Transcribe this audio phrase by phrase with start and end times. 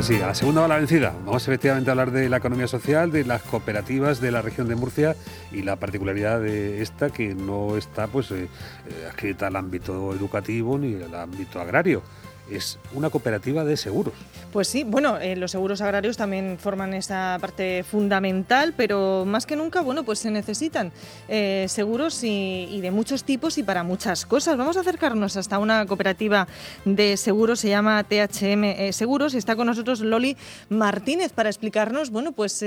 [0.00, 1.12] Así, a la segunda va la vencida.
[1.26, 4.74] Vamos efectivamente a hablar de la economía social, de las cooperativas de la región de
[4.74, 5.14] Murcia
[5.52, 8.48] y la particularidad de esta que no está pues eh,
[8.88, 12.02] eh, adscrita al ámbito educativo ni al ámbito agrario
[12.50, 14.14] es una cooperativa de seguros.
[14.52, 19.56] Pues sí, bueno, eh, los seguros agrarios también forman esa parte fundamental, pero más que
[19.56, 20.92] nunca, bueno, pues se necesitan
[21.28, 24.56] eh, seguros y, de muchos tipos y para muchas cosas.
[24.56, 26.48] Vamos a acercarnos hasta una cooperativa
[26.84, 30.36] de seguros, se llama THM eh, Seguros, y está con nosotros Loli
[30.68, 32.64] Martínez para explicarnos, bueno, pues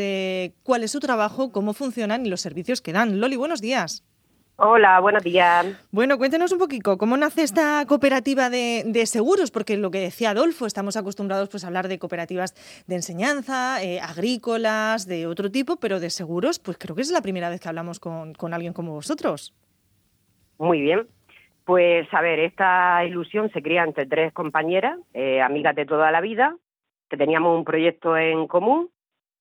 [0.63, 3.19] cuál es su trabajo, cómo funcionan y los servicios que dan.
[3.19, 4.03] Loli, buenos días.
[4.55, 5.65] Hola, buenos días.
[5.91, 9.49] Bueno, cuéntenos un poquito, ¿cómo nace esta cooperativa de, seguros?
[9.49, 12.53] Porque lo que decía Adolfo, estamos acostumbrados pues, a hablar de cooperativas
[12.85, 17.21] de enseñanza, eh, agrícolas, de otro tipo, pero de seguros, pues creo que es la
[17.21, 19.55] primera vez que hablamos con, alguien como vosotros.
[20.59, 21.07] Muy bien.
[21.65, 26.21] Pues a ver, esta ilusión se crea entre tres compañeras, eh, amigas de toda la
[26.21, 26.55] vida,
[27.09, 28.89] que teníamos un proyecto en común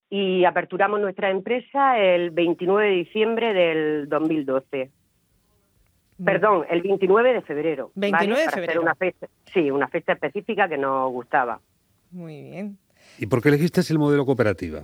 [0.08, 4.90] y aperturamos nuestra empresa el 29 de diciembre del 2012.
[6.22, 6.24] Mm.
[6.24, 7.90] Perdón, el 29 de febrero.
[7.96, 8.80] 29 de febrero.
[8.80, 11.60] una fecha, sí, una fecha específica que nos gustaba.
[12.12, 12.78] Muy bien.
[13.18, 14.82] ¿Y por qué elegiste el modelo cooperativa?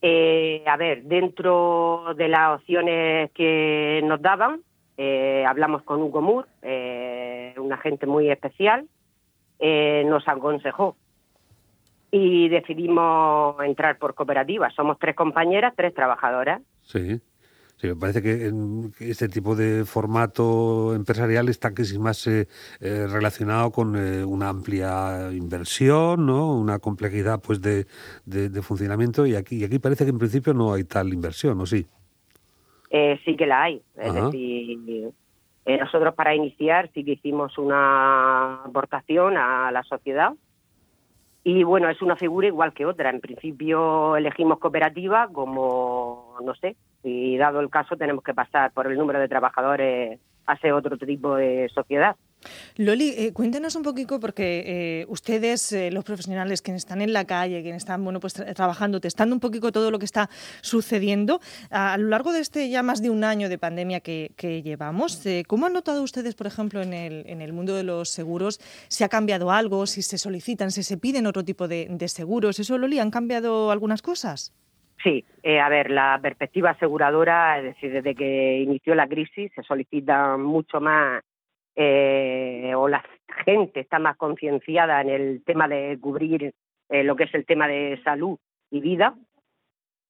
[0.00, 4.60] Eh, a ver, dentro de las opciones que nos daban,
[4.96, 8.86] eh, hablamos con un común, eh, una gente muy especial,
[9.60, 10.96] nos aconsejó
[12.12, 14.70] y decidimos entrar por cooperativa.
[14.70, 16.62] Somos tres compañeras, tres trabajadoras.
[16.82, 17.20] Sí.
[17.80, 18.50] Sí, me parece que
[18.98, 22.48] este tipo de formato empresarial está casi más eh,
[22.80, 26.58] eh, relacionado con eh, una amplia inversión, ¿no?
[26.58, 27.86] una complejidad pues de,
[28.26, 31.66] de, funcionamiento y aquí, y aquí parece que en principio no hay tal inversión, ¿o
[31.66, 31.86] sí?
[33.24, 33.80] sí que la hay.
[33.96, 35.12] Es decir,
[35.64, 40.32] nosotros para iniciar sí que hicimos una aportación a la sociedad
[41.44, 43.10] y bueno, es una figura igual que otra.
[43.10, 48.86] En principio elegimos cooperativa como, no sé, y dado el caso tenemos que pasar por
[48.86, 52.16] el número de trabajadores hace otro tipo de sociedad.
[52.76, 57.24] Loli, eh, cuéntanos un poquito, porque eh, ustedes, eh, los profesionales que están en la
[57.24, 61.98] calle, quienes están bueno, pues, trabajando, testando un poquito todo lo que está sucediendo, a,
[61.98, 65.72] lo largo de este ya más de un año de pandemia que, llevamos, ¿cómo han
[65.72, 69.50] notado ustedes, por ejemplo, en el, en el mundo de los seguros, si ha cambiado
[69.50, 72.58] algo, si se solicitan, si se piden otro tipo de seguros?
[72.60, 74.54] ¿Eso, Loli, han cambiado algunas cosas?
[75.02, 79.62] Sí, eh, a ver, la perspectiva aseguradora, es decir, desde que inició la crisis se
[79.62, 81.22] solicita mucho más,
[81.76, 83.04] eh, o la
[83.44, 86.52] gente está más concienciada en el tema de cubrir
[86.88, 88.38] eh, lo que es el tema de salud
[88.70, 89.14] y vida,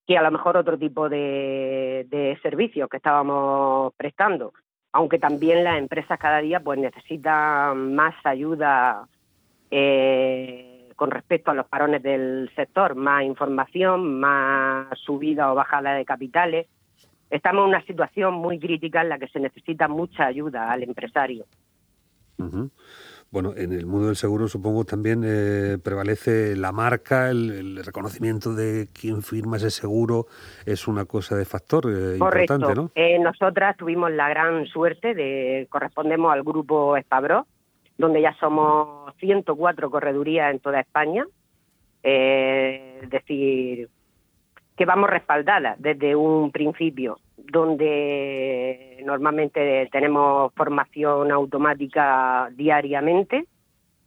[0.06, 4.54] que a lo mejor otro tipo de, de servicios que estábamos prestando,
[4.92, 9.06] aunque también las empresas cada día pues necesitan más ayuda.
[9.70, 10.67] Eh,
[10.98, 16.66] con respecto a los parones del sector, más información, más subida o bajada de capitales.
[17.30, 21.44] Estamos en una situación muy crítica en la que se necesita mucha ayuda al empresario.
[23.30, 28.88] Bueno, en el mundo del seguro supongo también eh, prevalece la marca, el, reconocimiento de
[28.92, 30.26] quién firma ese seguro
[30.66, 32.90] es una cosa de factor eh, importante, ¿no?
[32.96, 37.46] Eh, nosotras tuvimos la gran suerte de correspondemos al grupo Espabro,
[37.98, 41.26] donde ya somos 104 corredurías en toda España.
[42.02, 43.88] Eh, es decir,
[44.76, 53.46] que vamos respaldadas desde un principio, donde normalmente tenemos formación automática diariamente.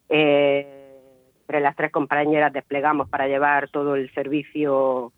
[0.08, 0.78] Eh,
[1.42, 5.12] entre las tres compañeras desplegamos para llevar todo el servicio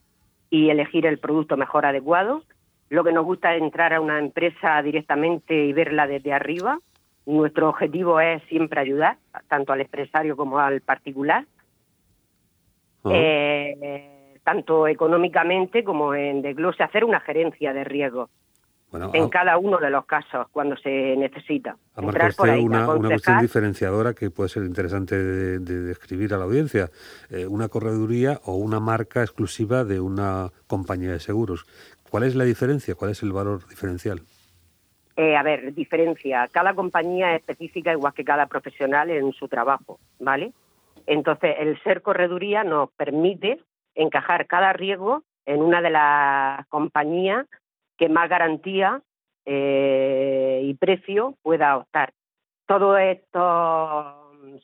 [0.49, 2.41] y elegir el producto mejor adecuado.
[2.89, 6.79] Lo que nos gusta es entrar a una empresa directamente y verla desde arriba,
[7.25, 9.17] nuestro objetivo es siempre ayudar,
[9.47, 11.45] tanto al empresario como al particular,
[13.09, 18.29] eh, tanto económicamente como en desglose, hacer una gerencia de riesgo.
[19.13, 21.75] en cada uno de los casos, cuando se necesita.
[21.97, 26.43] Entrar por ahí, una, una, cuestión diferenciadora que puede ser interesante de, describir a la
[26.43, 26.91] audiencia.
[27.31, 31.65] Eh, una correduría o una marca exclusiva de una compañía de seguros.
[32.11, 32.93] ¿Cuál es la diferencia?
[32.93, 34.21] ¿Cuál es el valor diferencial?
[35.15, 36.47] Eh, a ver, diferencia.
[36.51, 40.53] Cada compañía es específica igual que cada profesional en su trabajo, ¿vale?
[41.05, 43.59] Entonces, el ser correduría nos permite
[43.93, 47.45] encajar cada riesgo en una de las compañías
[47.97, 49.01] que más garantía
[49.45, 52.13] eh, y precio pueda optar.
[52.65, 54.15] Todos estos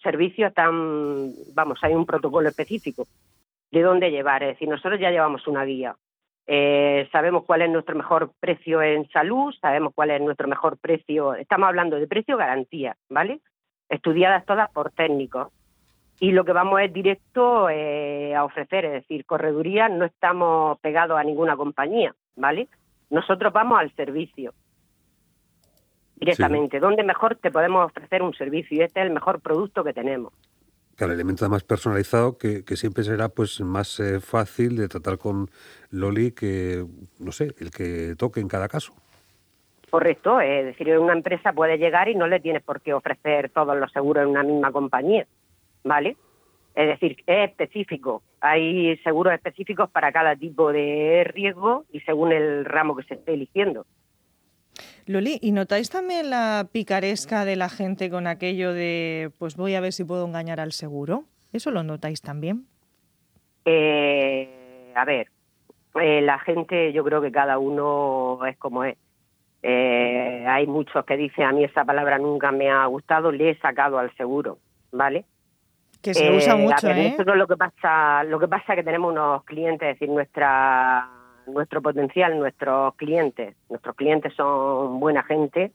[0.02, 3.06] servicios están, vamos, hay un protocolo específico
[3.72, 4.44] de dónde llevar.
[4.44, 5.96] Es decir, nosotros ya llevamos una guía.
[6.52, 11.36] Eh, sabemos cuál es nuestro mejor precio en salud, sabemos cuál es nuestro mejor precio,
[11.36, 13.42] estamos hablando de precio garantía, ¿vale?
[13.88, 15.50] Estudiadas todas por técnicos.
[16.20, 21.20] y lo que vamos es directo eh, a ofrecer, es decir, correduría no estamos pegados
[21.20, 22.68] a ninguna compañía, ¿vale?
[23.12, 24.56] Nosotros vamos al servicio
[26.16, 29.94] directamente, donde mejor te podemos ofrecer un servicio y este es el mejor producto que
[29.94, 30.34] tenemos.
[31.00, 35.50] Claro, el elemento más personalizado que, siempre será pues más eh, fácil de tratar con
[35.92, 36.84] Loli que,
[37.20, 38.92] no sé, el que toque en cada caso.
[39.90, 43.78] Correcto, es decir, una empresa puede llegar y no le tienes por qué ofrecer todos
[43.78, 45.26] los seguros en una misma compañía,
[45.86, 46.18] ¿vale?
[46.76, 48.22] Es decir, es específico.
[48.42, 53.36] Hay seguros específicos para cada tipo de riesgo y según el ramo que se esté
[53.36, 53.86] eligiendo.
[55.10, 59.82] Loli, ¿y notáis también la picaresca de la gente con aquello de, pues voy a
[59.82, 61.24] ver si puedo engañar al seguro?
[61.52, 62.68] ¿Eso lo notáis también?
[63.66, 65.32] Eh, a ver,
[66.00, 68.98] eh, la gente, yo creo que cada uno es como es.
[69.64, 73.58] Eh, hay muchos que dicen, a mí esa palabra nunca me ha gustado, le he
[73.58, 74.60] sacado al seguro,
[74.92, 75.26] ¿vale?
[76.04, 77.16] Que se usa mucho, ¿eh?
[77.18, 81.10] lo que pasa, lo que pasa es que tenemos unos clientes, es decir, nuestra
[81.54, 85.72] nuestro potencial, nuestros clientes, nuestros clientes son buena gente,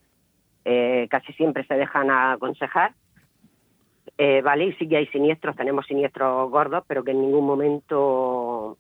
[0.65, 2.93] eh, casi siempre se dejan aconsejar,
[4.17, 8.77] eh, vale, y sí que hay siniestros, tenemos siniestros gordos, pero que en ningún momento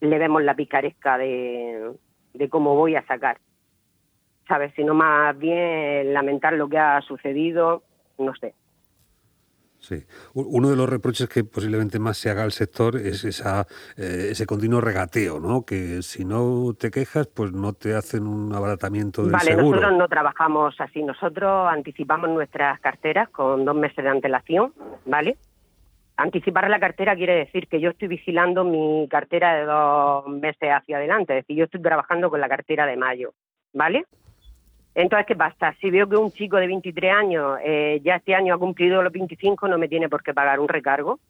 [0.00, 1.92] le vemos la picaresca de,
[2.32, 3.38] de cómo voy a sacar,
[4.46, 4.72] ¿sabes?
[4.74, 7.82] Sino más bien lamentar lo que ha sucedido,
[8.18, 8.54] no sé.
[9.80, 10.04] Sí.
[10.34, 13.66] Uno de los reproches que posiblemente más se haga al sector es esa,
[13.96, 15.64] eh, ese continuo regateo, ¿no?
[15.64, 19.70] Que si no te quejas, pues no te hacen un abaratamiento del vale, seguro.
[19.70, 21.02] nosotros no trabajamos así.
[21.02, 24.72] Nosotros anticipamos nuestras carteras con dos meses de antelación,
[25.06, 25.36] ¿vale?
[26.16, 30.96] Anticipar la cartera quiere decir que yo estoy vigilando mi cartera de dos meses hacia
[30.96, 31.38] adelante.
[31.38, 33.34] Es decir, yo estoy trabajando con la cartera de mayo,
[33.72, 34.04] ¿vale?
[34.98, 35.76] Entonces, ¿qué pasa?
[35.80, 39.12] Si veo que un chico de 23 años eh, ya este año ha cumplido los
[39.12, 41.20] 25, no me tiene por qué pagar un recargo.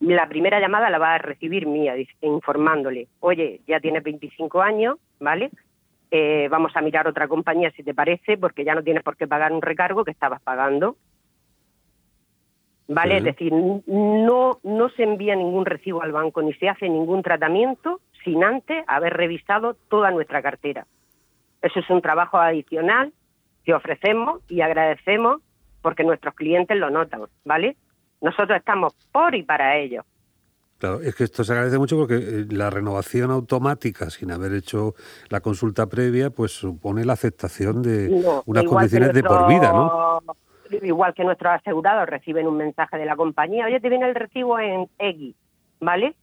[0.00, 5.50] La primera llamada la va a recibir mía, informándole, oye, ya tienes 25 años, ¿vale?
[6.10, 9.28] Eh, vamos a mirar otra compañía si te parece, porque ya no tienes por qué
[9.28, 10.96] pagar un recargo que estabas pagando.
[12.88, 13.18] ¿Vale?
[13.18, 18.00] Es decir, no, no se envía ningún recibo al banco ni se hace ningún tratamiento
[18.24, 20.86] sin antes haber revisado toda nuestra cartera.
[21.62, 23.12] Eso es un trabajo adicional
[23.64, 25.40] que ofrecemos y agradecemos
[25.80, 27.76] porque nuestros clientes lo notan, ¿vale?
[28.20, 30.04] Nosotros estamos por y para ellos.
[30.78, 34.94] Claro, es que esto se agradece mucho porque eh, la renovación automática sin haber hecho
[35.28, 38.08] la consulta previa, pues supone la aceptación de
[38.46, 40.20] unas condiciones de por vida, ¿no?
[40.82, 44.58] Igual que nuestros asegurados reciben un mensaje de la compañía, oye, te viene el recibo
[44.58, 45.36] en X,
[45.78, 46.16] ¿vale?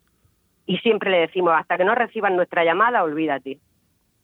[0.66, 3.60] Y siempre le decimos, hasta que no reciban nuestra llamada, olvídate,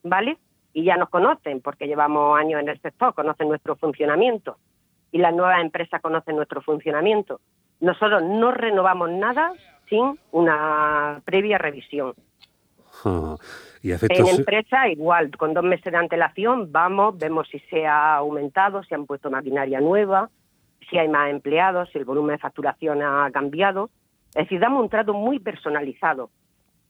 [0.04, 0.38] ¿vale?
[0.76, 4.58] Y ya nos conocen porque llevamos años en el sector, conocen nuestro funcionamiento
[5.10, 7.40] y las nuevas empresas conocen nuestro funcionamiento.
[7.80, 9.54] Nosotros no renovamos nada
[9.88, 12.14] sin una previa revisión.
[13.82, 18.84] ¿Y En empresa igual, con dos meses de antelación vamos, vemos si se ha aumentado,
[18.84, 20.30] si han puesto maquinaria nueva,
[20.90, 23.92] si hay más empleados, si el volumen de facturación ha cambiado.
[24.30, 26.32] Es decir, damos un trato muy personalizado,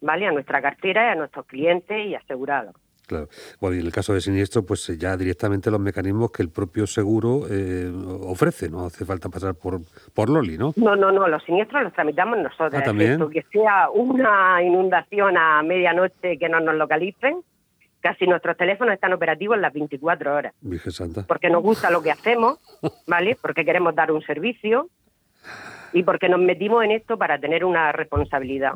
[0.02, 0.26] ¿vale?
[0.26, 2.76] A nuestra cartera y a nuestros clientes y asegurados.
[3.06, 3.28] Claro.
[3.60, 6.50] Bueno, y en el caso de siniestro, pues eh, ya directamente los mecanismos que el
[6.50, 7.92] propio seguro eh,
[8.22, 9.80] ofrece, no hace falta pasar por,
[10.14, 10.74] por Loli, ¿no?
[10.76, 12.74] No, no, no, los siniestros los tramitamos nosotros.
[12.76, 13.20] Ah, ¿también?
[13.30, 17.42] Que sea una inundación a medianoche que no nos localicen,
[18.02, 20.54] casi nuestros teléfonos están operativos las 24 horas.
[20.62, 21.26] Virgen Santa.
[21.28, 22.60] Porque nos gusta lo que hacemos,
[23.08, 23.36] ¿vale?
[23.42, 24.90] Porque queremos dar un servicio
[25.94, 28.74] y porque nos metimos en esto para tener una responsabilidad.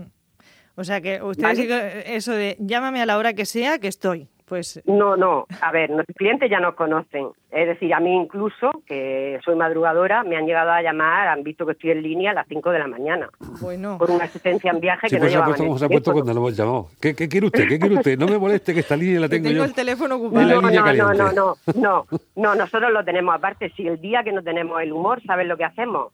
[0.80, 1.60] O sea que ustedes
[2.06, 4.30] eso de llámame a la hora que sea, que estoy.
[4.46, 4.82] Pues...
[4.86, 5.46] No, no.
[5.62, 7.28] A ver, nuestros clientes ya nos conocen.
[7.52, 11.66] Es decir, a mí incluso, que soy madrugadora, me han llegado a llamar, han visto
[11.66, 13.30] que estoy en línea a las 5 de la mañana.
[13.62, 13.98] Bueno.
[13.98, 16.14] Por una asistencia en viaje que no pues llevaban se ha puesto, se ha puesto
[16.14, 16.88] cuando lo hemos llamado.
[17.02, 17.68] ¿Qué, quiere usted?
[17.68, 18.18] ¿Qué quiere usted?
[18.18, 19.66] No me moleste que esta línea la tengo, tengo yo.
[19.66, 20.48] el teléfono ocupado.
[20.48, 22.06] No, no, no, no, no, no,
[22.36, 23.70] no, nosotros lo tenemos aparte.
[23.76, 26.14] Si el día que no tenemos el humor, ¿sabes lo que hacemos?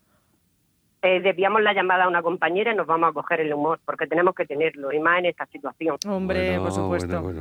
[1.06, 4.08] Eh, desviamos la llamada a una compañera y nos vamos a coger el humor, porque
[4.08, 5.98] tenemos que tenerlo, y más en esta situación.
[6.08, 7.32] Hombre, por supuesto.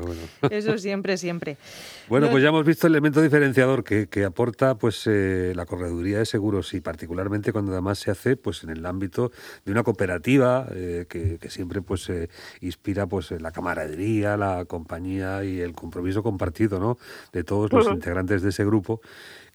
[0.50, 1.56] Eso siempre, siempre.
[2.06, 6.26] Bueno, pues ya hemos visto el elemento diferenciador que, aporta pues eh, la correduría de
[6.26, 9.33] seguros y particularmente cuando además se hace pues en el ámbito
[9.64, 12.12] de una cooperativa eh, que, siempre pues
[12.61, 16.99] inspira pues la camaradería, la compañía y el compromiso compartido ¿no?
[17.33, 19.00] de todos los integrantes de ese grupo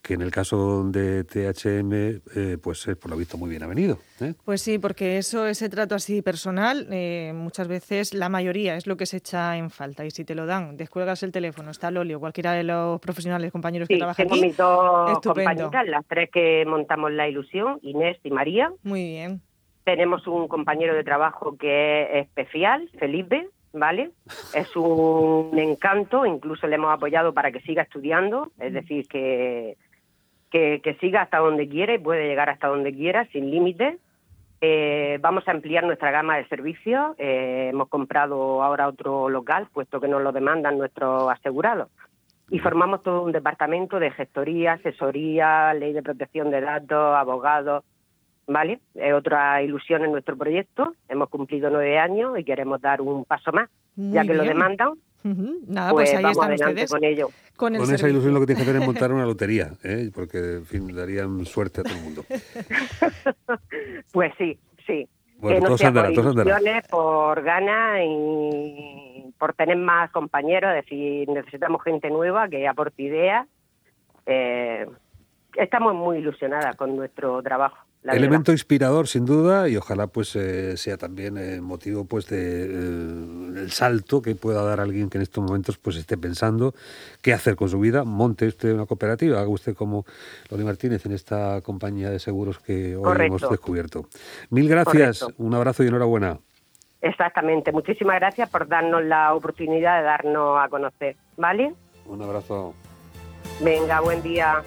[0.02, 1.92] que en el caso de THM,
[2.34, 3.98] eh, pues es por lo visto muy bien avenido.
[4.20, 4.34] ¿eh?
[4.44, 8.96] Pues sí, porque eso, ese trato así personal, eh, muchas veces la mayoría es lo
[8.96, 10.04] que se echa en falta.
[10.04, 13.52] Y si te lo dan, descuelgas el teléfono, está Loli o cualquiera de los profesionales,
[13.52, 14.46] compañeros que trabajan tengo aquí.
[14.46, 18.72] mis dos compañeras, las tres que montamos la ilusión, Inés y María.
[18.82, 19.42] Muy bien.
[19.84, 24.10] Tenemos un compañero de trabajo que es especial, Felipe, ¿vale?
[24.54, 29.76] Es un encanto, incluso le hemos apoyado para que siga estudiando, es decir, que,
[30.50, 33.98] que, siga hasta donde quiera y puede llegar hasta donde quiera, sin límites.
[34.60, 37.14] Eh, vamos a ampliar nuestra gama de servicios.
[37.18, 41.88] Eh, hemos comprado ahora otro local, puesto que nos lo demandan nuestros asegurados.
[42.50, 47.84] Y formamos todo un departamento de gestoría, asesoría, ley de protección de datos, abogados,
[48.48, 48.80] ¿vale?
[48.96, 50.94] Es otra ilusión en nuestro proyecto.
[51.08, 54.94] Hemos cumplido nueve años y queremos dar un paso más, ya que lo demandan.
[55.22, 56.90] Nada, pues, pues ahí están ustedes.
[56.90, 57.28] con ello.
[57.56, 60.10] Con, esa ilusión lo que tienes que hacer es montar una lotería, ¿eh?
[60.14, 62.24] porque en fin, darían suerte a todo el mundo.
[64.12, 65.08] pues sí, sí.
[65.38, 71.82] Bueno, que no por ilusiones, por ganas y por tener más compañeros, es decir, necesitamos
[71.82, 73.46] gente nueva que aporte ideas.
[74.26, 74.86] Eh,
[75.56, 77.78] estamos muy ilusionadas con nuestro trabajo.
[78.02, 83.60] Elemento inspirador sin duda y ojalá pues eh, sea también eh, motivo pues de eh,
[83.60, 86.72] el salto que pueda dar alguien que en estos momentos pues esté pensando
[87.20, 90.06] qué hacer con su vida, monte usted una cooperativa, haga usted como
[90.50, 94.06] Loli Martínez en esta compañía de seguros que hoy hemos descubierto.
[94.48, 96.38] Mil gracias, un abrazo y enhorabuena.
[97.02, 101.74] Exactamente, muchísimas gracias por darnos la oportunidad de darnos a conocer, ¿vale?
[102.06, 102.74] Un abrazo.
[103.62, 104.62] Venga, buen día.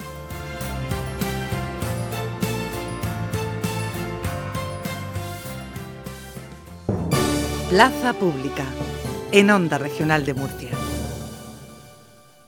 [7.74, 8.64] Plaza Pública,
[9.32, 10.73] en Onda Regional de Murcia.